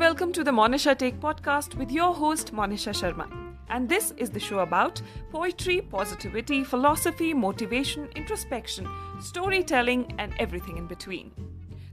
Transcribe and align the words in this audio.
welcome 0.00 0.32
to 0.32 0.42
the 0.42 0.50
Monisha 0.50 0.96
Take 0.96 1.16
podcast 1.20 1.74
with 1.74 1.90
your 1.92 2.14
host 2.14 2.54
Monisha 2.54 2.92
Sharma. 2.98 3.24
And 3.68 3.86
this 3.86 4.12
is 4.16 4.30
the 4.30 4.40
show 4.40 4.60
about 4.60 5.02
poetry, 5.30 5.82
positivity, 5.82 6.64
philosophy, 6.64 7.34
motivation, 7.34 8.08
introspection, 8.16 8.86
storytelling 9.20 10.14
and 10.18 10.32
everything 10.38 10.78
in 10.78 10.86
between. 10.92 11.30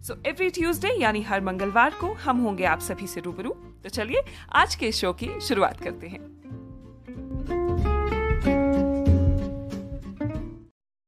So 0.08 0.16
every 0.28 0.50
Tuesday 0.56 0.90
यानी 1.02 1.22
हर 1.30 1.42
मंगलवार 1.42 1.94
को 2.02 2.12
हम 2.26 2.38
होंगे 2.42 2.66
आप 2.74 2.80
सभी 2.82 3.08
से 3.14 3.22
रूबरू 3.22 3.50
तो 3.84 3.90
चलिए 3.90 4.22
आज 4.62 4.76
के 4.84 4.92
शो 5.00 5.12
की 5.22 5.30
शुरुआत 5.48 5.82
करते 5.84 6.08
हैं 6.08 6.20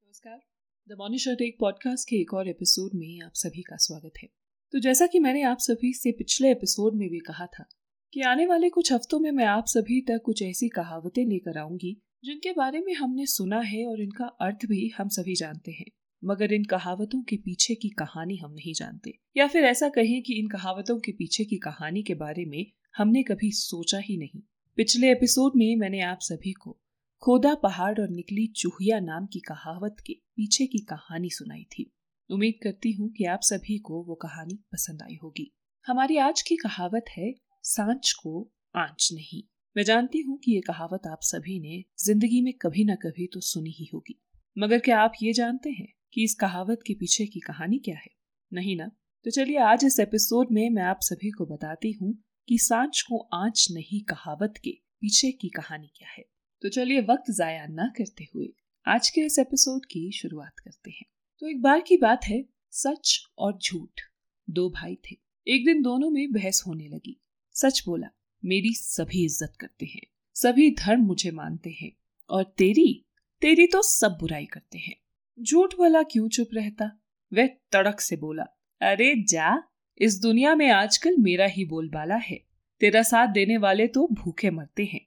नमस्कार 0.04 0.40
द 0.88 0.98
मॉनिशा 1.00 1.34
टेक 1.44 1.58
पॉडकास्ट 1.60 2.10
के 2.10 2.22
एक 2.22 2.34
और 2.34 2.50
एपिसोड 2.50 3.00
में 3.04 3.26
आप 3.26 3.42
सभी 3.46 3.62
का 3.70 3.78
स्वागत 3.88 4.22
है 4.24 4.39
तो 4.72 4.80
जैसा 4.80 5.08
कि 5.08 5.20
मैंने 5.20 5.42
आप 5.42 5.58
सभी 5.60 5.94
से 5.94 6.12
पिछले 6.12 6.52
एपिसोड 6.52 6.96
में 6.96 7.10
भी 7.10 7.20
कहा 7.20 7.46
था 7.46 7.66
कि 8.14 8.22
आने 8.22 8.46
वाले 8.46 8.70
कुछ 8.70 8.94
हफ्तों 8.94 9.20
में 9.20 9.32
मैं 9.32 9.46
आप 9.46 9.66
सभी 9.68 10.02
तक 10.02 10.22
कुछ 10.26 10.42
ऐसी 10.42 10.70
कहावतें 10.70 11.26
लेकर 11.26 11.58
आऊँगी, 11.58 12.02
जिनके 12.24 12.52
बारे 12.52 12.80
में 12.80 12.94
हमने 12.94 13.26
सुना 13.26 13.60
है 13.60 13.86
और 13.86 14.02
इनका 14.02 14.26
अर्थ 14.26 14.66
भी 14.66 14.92
हम 14.98 15.08
सभी 15.08 15.36
जानते 15.36 15.72
हैं। 15.72 15.86
मगर 16.24 16.54
इन 16.54 16.64
कहावतों 16.64 17.24
के 17.24 17.36
पीछे 17.36 17.76
की 17.76 17.90
कहानी 17.90 18.38
हम 18.38 18.52
नहीं 18.52 18.74
जानते। 18.74 19.20
या 19.38 19.48
फिर 19.48 19.64
ऐसा 19.64 19.90
कहें 19.90 20.24
कि 20.24 20.34
इन 20.34 20.48
कहावतों 20.48 21.00
के 21.00 21.12
पीछे 21.12 21.46
की 21.46 21.58
कहानी 21.58 22.04
के 22.04 22.14
बारे 22.14 22.46
में 22.46 22.66
हमने 22.98 23.24
कभी 23.24 23.52
सोचा 23.52 23.98
ही 23.98 24.18
नहीं। 24.18 24.42
पिछले 24.76 25.12
एपिसोड 25.12 25.52
में 25.56 25.76
मैंने 25.76 26.02
आप 26.02 26.18
सभी 26.22 26.52
को 26.52 26.80
खोदा 27.22 27.56
पहाड़ 27.56 28.02
और 28.02 28.10
निकली 28.10 28.48
चूहिया 28.48 29.00
नाम 29.00 29.26
की 29.26 29.40
कहावत 29.40 29.96
के 30.08 30.14
पीछे 30.14 30.66
की 30.66 30.78
कहानी 30.78 31.30
सुनाई 31.30 31.64
थी। 31.64 31.92
उम्मीद 32.30 32.60
करती 32.64 32.92
हूँ 32.92 33.10
कि 33.10 33.26
आप 33.26 33.40
सभी 33.42 33.78
को 33.78 34.04
वो 34.04 34.16
कहानी 34.16 34.56
पसंद 34.72 35.02
आई 35.02 35.18
होगी। 35.24 35.52
हमारी 35.86 36.18
आज 36.18 36.42
की 36.42 36.56
कहावत 36.56 37.06
है, 37.18 37.34
सांच 37.64 38.12
को 38.14 38.52
आँच 38.76 39.10
नहीं। 39.14 39.42
मैं 39.76 39.84
जानती 39.84 40.22
हूँ 40.22 40.38
कि 40.38 40.52
ये 40.52 40.62
कहावत 40.62 41.08
आप 41.08 41.20
सभी 41.22 41.60
ने 41.60 41.84
ज़िंदगी 42.06 42.42
में 42.42 42.54
कभी 42.54 42.84
ना 42.84 42.96
कभी 42.96 43.28
तो 43.28 43.40
सुनी 43.40 43.70
ही 43.70 43.90
होगी। 43.94 44.20
मगर 44.58 44.80
क्या 44.80 45.00
आप 45.00 45.14
ये 45.24 45.34
जानते 45.34 45.70
हैं 45.70 45.88
कि 46.14 46.24
इस 46.24 46.36
कहावत 46.36 46.80
के 46.88 46.94
पीछे 46.94 47.26
की 47.26 47.40
कहानी 47.40 47.80
क्या 47.80 47.96
है? 47.96 48.10
नहीं 48.54 48.78
ना? 48.78 48.92
तो 49.26 49.32
चलिए 49.32 49.58
आज 49.58 49.86
इस 49.86 50.00
एपिसोड 50.00 50.48
में 50.52 50.70
मैं 50.70 50.84
आप 50.84 51.00
सभी 51.02 51.32
को 51.32 51.46
बताती 51.46 51.92
हूँ 51.92 52.18
कि 52.48 52.58
सांच 52.58 53.02
को 53.02 53.18
आँच 53.34 53.68
नहीं 53.72 54.02
कहावत 54.02 54.54
के 54.64 54.78
पीछे 55.02 55.32
की 55.32 55.50
कहानी 55.50 55.92
क्या 55.96 56.10
है। 56.18 56.24
तो 56.62 56.70
चलिए 56.70 57.02
वक्त 57.02 57.32
जाया 57.32 57.66
न 57.70 57.92
करते 57.98 58.28
हुए 58.36 58.54
आज 58.88 59.10
के 59.10 59.22
इस 59.22 59.40
एपिसोड 59.40 59.86
की 59.86 60.12
शुरुआत 60.12 60.60
करते 60.60 60.92
हैं। 60.92 61.06
तो 61.42 61.48
एक 61.48 61.62
बार 61.62 61.82
की 61.82 61.96
बात 61.98 62.26
है, 62.26 62.44
सच 62.72 63.20
और 63.38 63.58
झूठ। 63.58 64.02
दो 64.48 64.70
भाई 64.70 64.96
थे। 65.04 65.16
एक 65.48 65.66
दिन 65.66 65.82
दोनों 65.82 66.10
में 66.10 66.32
बहस 66.32 66.64
होने 66.68 66.88
लगी। 66.88 67.16
सच 67.56 67.82
बोला, 67.86 68.08
मेरी 68.44 68.74
सभी 68.74 69.24
इज़्ज़त 69.26 69.54
करते 69.60 69.86
हैं, 69.86 70.02
सभी 70.36 70.70
धर्म 70.76 71.02
मुझे 71.02 71.32
मानते 71.32 71.70
हैं, 71.82 71.92
और 72.30 72.44
तेरी 72.58 73.06
तेरी 73.42 73.68
तो 73.68 73.82
सब 73.82 74.18
बुराई 74.20 74.46
करते 74.46 74.78
हैं। 74.78 74.96
झूठ 75.38 75.74
वाला 75.80 76.02
क्यों 76.04 76.28
चुप 76.30 76.50
रहता? 76.54 76.92
वह 77.32 77.48
तड़क 77.72 78.02
से 78.02 78.16
बोला, 78.16 78.44
अरे 78.82 79.14
जा, 79.24 79.56
इस 80.00 80.20
दुनिया 80.22 80.56
में 80.56 80.70
आजकल 80.70 81.18
मेरा 81.20 81.46
ही 81.46 81.66
बोलबाला 81.66 82.16
है। 82.18 82.40
तेरा 82.82 83.04
साथ 83.04 83.28
देने 83.28 83.58
वाले 83.58 83.88
तो 83.88 84.08
भूखे 84.14 84.52
मरते 84.52 84.86
हैं। 84.86 85.02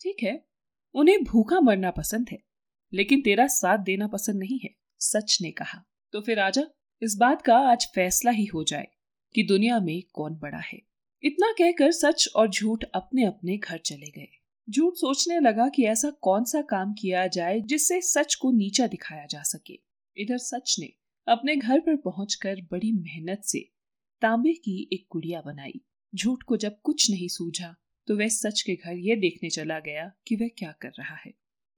ठीक 0.00 0.22
है, 0.22 0.40
उन्हें 0.94 1.22
भूखा 1.24 1.60
मरना 1.60 1.90
पसंद 1.90 2.28
है, 2.32 2.42
लेकिन 2.92 3.22
तेरा 3.22 3.46
साथ 3.46 3.78
देना 3.78 4.06
पसंद 4.08 4.38
नहीं 4.38 4.58
है। 4.58 4.74
सच 5.02 5.38
ने 5.42 5.50
कहा। 5.50 5.82
तो 6.12 6.20
फिर 6.20 6.36
राजा, 6.36 6.62
इस 7.02 7.16
बात 7.16 7.42
का 7.42 7.56
आज 7.70 7.86
फैसला 7.94 8.30
ही 8.30 8.44
हो 8.44 8.64
जाए 8.64 8.86
कि 9.34 9.42
दुनिया 9.42 9.78
में 9.80 10.02
कौन 10.12 10.34
बड़ा 10.34 10.58
है। 10.58 10.80
इतना 11.22 11.50
कहकर 11.52 11.92
सच 11.92 12.28
और 12.36 12.50
झूठ 12.50 12.84
अपने 12.94 13.24
अपने 13.24 13.56
घर 13.56 13.78
चले 13.78 14.10
गए। 14.10 14.28
झूठ 14.70 14.94
सोचने 14.94 15.40
लगा 15.40 15.68
कि 15.68 15.84
ऐसा 15.84 16.10
कौन 16.10 16.44
सा 16.44 16.62
काम 16.62 16.92
किया 16.92 17.26
जाए 17.26 17.60
जिससे 17.60 18.00
सच 18.00 18.34
को 18.34 18.50
नीचा 18.50 18.86
दिखाया 18.86 19.26
जा 19.26 19.42
सके। 19.42 19.78
इधर 20.16 20.38
सच 20.38 20.76
ने 20.78 20.92
अपने 21.26 21.56
घर 21.56 21.80
पर 21.80 21.96
पहुंचकर 21.96 22.60
बड़ी 22.70 22.92
मेहनत 22.92 23.42
से 23.44 23.68
तांबे 24.22 24.52
की 24.54 24.88
एक 24.92 25.06
गुड़िया 25.12 25.40
बनाई। 25.40 25.80
झूठ 26.12 26.42
को 26.42 26.56
जब 26.56 26.80
कुछ 26.80 27.10
नहीं 27.10 27.28
सूझा 27.28 27.74
तो 28.08 28.16
वह 28.16 28.28
सच 28.28 28.62
के 28.62 28.74
घर 28.74 28.96
यह 28.98 29.16
देखने 29.16 29.50
चला 29.50 29.78
गया 29.80 30.10
कि 30.26 30.36
वह 30.36 30.48
क्या 30.48 30.72
कर 30.72 30.92
रहा 30.98 31.16
है। 31.16 31.32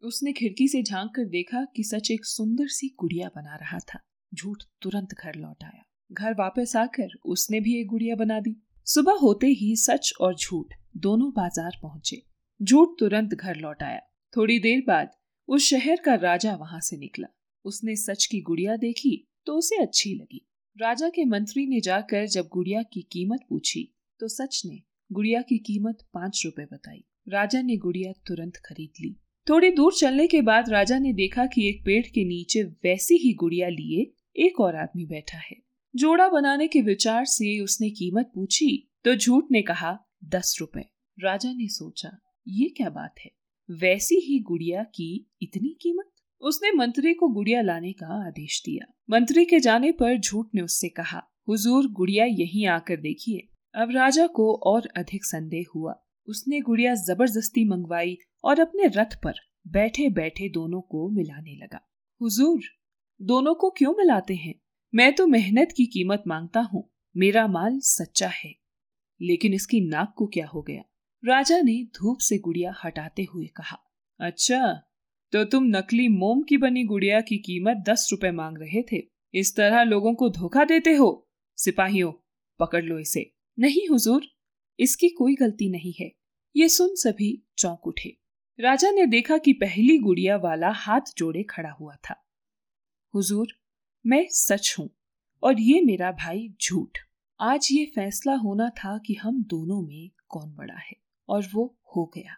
उसने 0.04 0.32
खिड़की 0.32 0.66
से 0.68 0.82
झाँक 0.82 1.10
कर 1.14 1.24
देखा 1.24 1.64
कि 1.76 1.82
सच 1.84 2.10
एक 2.10 2.24
सुंदर 2.24 2.68
सी 2.68 2.88
गुड़िया 2.98 3.28
बना 3.36 3.56
रहा 3.56 3.78
था। 3.78 3.98
झूठ 4.32 4.62
तुरंत 4.82 5.14
घर 5.14 5.34
लौट 5.34 5.64
आया। 5.64 5.82
घर 6.12 6.34
वापस 6.34 6.74
आकर 6.76 7.16
उसने 7.26 7.60
भी 7.60 7.78
एक 7.80 7.86
गुड़िया 7.86 8.16
बना 8.16 8.38
दी। 8.40 8.54
सुबह 8.86 9.18
होते 9.22 9.46
ही 9.46 9.74
सच 9.76 10.12
और 10.20 10.34
झूठ 10.34 10.74
दोनों 10.96 11.30
बाज़ार 11.30 11.78
पहुँचे। 11.82 12.22
झूठ 12.60 12.98
तुरंत 12.98 13.34
घर 13.34 13.56
लौट 13.56 13.82
आया। 13.82 14.00
थोड़ी 14.32 14.58
देर 14.58 14.82
बाद 14.86 15.10
उस 15.48 15.68
शहर 15.70 16.00
का 16.04 16.14
राजा 16.14 16.54
वहाँ 16.56 16.80
से 16.80 16.96
निकला। 16.96 17.28
उसने 17.64 17.96
सच 17.96 18.26
की 18.26 18.40
गुड़िया 18.40 18.76
देखी 18.76 19.16
तो 19.46 19.56
उसे 19.58 19.82
अच्छी 19.82 20.14
लगी। 20.14 20.46
राजा 20.76 21.08
के 21.08 21.24
मंत्री 21.24 21.66
ने 21.66 21.80
जाकर 21.80 22.26
जब 22.26 22.48
गुड़िया 22.52 22.82
की 22.82 23.02
कीमत 23.12 23.46
पूछी 23.48 23.88
तो 24.20 24.28
सच 24.28 24.62
ने 24.66 24.80
गुड़िया 25.10 25.42
की 25.42 25.58
कीमत 25.58 26.06
पाँच 26.14 26.42
रुपए 26.46 26.64
बताई। 26.64 27.04
राजा 27.28 27.60
ने 27.62 27.76
गुड़िया 27.76 28.12
तुरंत 28.26 28.56
खरीद 28.56 28.90
ली। 29.00 29.16
थोड़ी 29.48 29.70
दूर 29.70 29.92
चलने 29.92 30.26
के 30.26 30.40
बाद 30.40 30.68
राजा 30.68 30.98
ने 30.98 31.12
देखा 31.12 31.44
कि 31.46 31.68
एक 31.68 31.84
पेड़ 31.84 32.04
के 32.04 32.24
नीचे 32.24 32.62
वैसी 32.62 33.16
ही 33.16 33.32
गुड़िया 33.32 33.68
लिए 33.68 34.10
एक 34.36 34.60
और 34.60 34.76
आदमी 34.76 35.04
बैठा 35.06 35.38
है। 35.38 35.56
जोड़ा 35.94 36.28
बनाने 36.28 36.68
के 36.68 36.80
विचार 36.82 37.24
से 37.24 37.58
उसने 37.60 37.90
कीमत 37.90 38.30
पूछी 38.34 38.88
तो 39.04 39.14
झूठ 39.14 39.44
ने 39.50 39.62
कहा, 39.62 39.98
दस 40.24 40.56
रुपए। 40.60 40.84
राजा 41.18 41.52
ने 41.52 41.68
सोचा, 41.68 42.10
ये 42.48 42.68
क्या 42.68 42.90
बात 42.90 43.14
है? 43.24 43.30
वैसी 43.70 44.14
ही 44.14 44.38
गुड़िया 44.40 44.82
की 44.82 45.30
इतनी 45.42 45.76
कीमत? 45.80 46.10
उसने 46.40 46.72
मंत्री 46.72 47.14
को 47.14 47.28
गुड़िया 47.28 47.62
लाने 47.62 47.92
का 47.92 48.26
आदेश 48.26 48.62
दिया। 48.66 48.92
मंत्री 49.10 49.44
के 49.44 49.60
जाने 49.60 49.92
पर 49.92 50.18
झूठ 50.18 50.46
ने 50.54 50.62
उससे 50.62 50.88
कहा, 50.88 51.22
हुजूर, 51.48 51.86
गुड़िया 51.86 52.24
यहीं 52.24 52.66
आकर 52.66 52.96
देखिए। 52.96 53.48
अब 53.74 53.90
राजा 53.90 54.26
को 54.26 54.54
और 54.54 54.88
अधिक 54.96 55.24
संदेह 55.24 55.66
हुआ। 55.74 56.00
उसने 56.28 56.60
गुड़िया 56.60 56.94
ज़बरदस्ती 56.94 57.64
मंगवाई 57.68 58.16
और 58.44 58.60
अपने 58.60 58.86
रथ 58.86 59.16
पर 59.22 59.34
बैठे 59.68 60.08
बैठे 60.10 60.48
दोनों 60.48 60.80
को 60.80 61.08
मिलाने 61.10 61.56
लगा। 61.56 61.80
हुजूर, 62.20 62.62
दोनों 63.20 63.54
को 63.54 63.70
क्यों 63.70 63.94
मिलाते 63.94 64.34
हैं? 64.34 64.54
मैं 64.94 65.14
तो 65.14 65.26
मेहनत 65.26 65.72
की 65.76 65.86
कीमत 65.86 66.22
माँगता 66.26 66.60
हूँ, 66.60 66.88
मेरा 67.16 67.46
माल 67.46 67.78
सच्चा 67.80 68.28
है। 68.28 68.54
लेकिन 69.20 69.54
इसकी 69.54 69.80
नाक 69.80 70.14
को 70.16 70.26
क्या 70.26 70.46
हो 70.46 70.62
गया? 70.62 70.82
राजा 71.22 71.60
ने 71.60 71.82
धूप 71.96 72.18
से 72.18 72.38
गुड़िया 72.38 72.74
हटाते 72.84 73.26
हुए 73.34 73.46
कहा 73.46 73.78
अच्छा 74.20 74.90
तो 75.32 75.44
तुम 75.44 75.64
नकली 75.66 76.08
मोम 76.08 76.42
की 76.42 76.56
बनी 76.56 76.84
गुड़िया 76.84 77.20
की 77.20 77.36
कीमत 77.38 77.84
दस 77.88 78.08
रुपए 78.12 78.30
मांग 78.30 78.58
रहे 78.58 78.82
थे। 78.82 79.02
इस 79.34 79.54
तरह 79.56 79.82
लोगों 79.82 80.14
को 80.14 80.28
धोखा 80.28 80.64
देते 80.64 80.92
हो? 80.92 81.28
सिपाहियों, 81.56 82.12
पकड़ 82.60 82.82
लो 82.84 82.98
इसे। 82.98 83.30
नहीं 83.58 83.88
हुजूर 83.88 84.26
इसकी 84.78 85.08
कोई 85.08 85.34
गलती 85.34 85.68
नहीं 85.70 85.92
है। 86.00 86.10
ये 86.56 86.68
सुन 86.68 86.94
सभी 86.94 87.42
चौंक 87.58 87.86
उठे। 87.86 88.16
राजा 88.58 88.90
ने 88.90 89.06
देखा 89.06 89.38
कि 89.38 89.52
पहली 89.52 89.98
गुड़िया 89.98 90.36
वाला 90.36 90.70
हाथ 90.70 91.14
जोड़े 91.18 91.42
खड़ा 91.42 91.70
हुआ 91.70 91.94
था। 91.94 92.14
हुजूर, 93.14 93.46
मैं 94.04 94.26
सच 94.30 94.74
हूँ, 94.78 94.88
और 95.42 95.60
ये 95.60 95.80
मेरा 95.80 96.10
भाई 96.12 96.48
झूठ। 96.62 96.98
आज 97.40 97.68
ये 97.72 97.84
फैसला 97.94 98.34
होना 98.34 98.68
था 98.68 98.98
कि 98.98 99.14
हम 99.14 99.42
दोनों 99.42 99.80
में 99.82 100.10
कौन 100.28 100.54
बड़ा 100.54 100.78
है, 100.78 100.96
और 101.28 101.48
वो 101.54 101.66
हो 101.96 102.04
गया। 102.14 102.36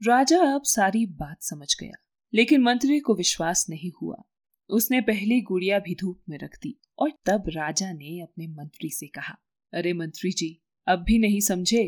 राजा 0.00 0.40
अब 0.54 0.62
सारी 0.62 1.04
बात 1.06 1.42
समझ 1.42 1.74
गया, 1.80 1.94
लेकिन 2.32 2.62
मंत्री 2.62 2.98
को 3.00 3.14
विश्वास 3.14 3.66
नहीं 3.70 3.90
हुआ। 4.02 4.22
उसने 4.70 5.00
पहली 5.00 5.40
गुड़िया 5.40 5.78
भी 5.78 5.94
धूप 5.94 6.20
में 6.28 6.38
रख 6.38 6.58
दी, 6.62 6.76
और 6.98 7.12
तब 7.26 7.44
राजा 7.48 7.92
ने 7.92 8.20
अपने 8.20 8.46
मंत्री 8.46 8.90
से 8.90 9.06
कहा, 9.06 9.36
अरे 9.72 9.92
मंत्री 9.92 10.30
जी 10.30 10.58
अब 10.86 10.98
भी 10.98 11.18
नहीं 11.18 11.40
समझे 11.40 11.84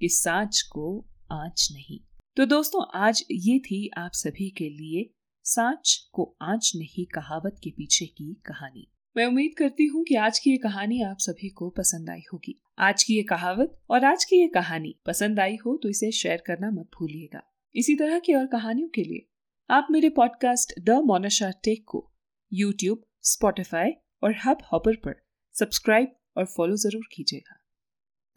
कि 0.00 0.08
सांच 0.08 0.60
को 0.62 0.86
आँच 1.32 1.68
नहीं। 1.72 1.98
तो 2.36 2.46
दोस्तों, 2.46 2.84
आज 2.94 3.24
ये 3.30 3.58
थी 3.58 3.90
आप 3.98 4.12
सभी 4.12 4.48
के 4.50 4.68
लिए 4.68 5.10
सांच 5.44 5.94
को 6.12 6.24
आँच 6.42 6.72
नहीं 6.76 7.04
कहावत 7.06 7.60
के 7.64 7.70
पीछे 7.70 8.06
की 8.06 8.32
कहानी। 8.46 8.86
मैं 9.16 9.26
उम्मीद 9.26 9.54
करती 9.58 9.86
हूँ 9.86 10.04
कि 10.04 10.14
आज 10.14 10.38
की 10.38 10.50
ये 10.50 10.56
कहानी 10.56 11.00
आप 11.02 11.18
सभी 11.18 11.48
को 11.48 11.68
पसंद 11.70 12.10
आई 12.10 12.22
होगी। 12.32 12.56
आज 12.78 13.02
की 13.02 13.16
ये 13.16 13.22
कहावत 13.22 13.78
और 13.90 14.04
आज 14.04 14.24
की 14.24 14.40
ये 14.40 14.48
कहानी 14.48 14.94
पसंद 15.06 15.40
आई 15.40 15.56
हो 15.56 15.76
तो 15.76 15.88
इसे 15.88 16.10
शेयर 16.12 16.42
करना 16.46 16.70
मत 16.70 16.90
भूलिएगा। 16.98 17.42
इसी 17.74 17.94
तरह 17.94 18.18
की 18.18 18.34
और 18.34 18.46
कहानियों 18.46 18.88
के 18.88 19.02
लिए 19.02 19.26
आप 19.70 19.86
मेरे 19.90 20.08
पॉडकास्ट 20.10 20.78
द 20.80 21.00
मोनाशा 21.04 21.50
टेक 21.64 21.84
को 21.86 22.06
यूट्यूब, 22.52 23.02
स्पॉटिफाई 23.22 23.92
और 24.22 24.34
हब 24.46 24.62
हॉपर 24.72 24.96
पर 24.96 25.20
सब्सक्राइब 25.54 26.14
और 26.36 26.46
फॉलो 26.46 26.76
ज़रूर 26.76 27.08
कीजिएगा। 27.12 27.59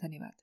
धन्यवाद 0.03 0.33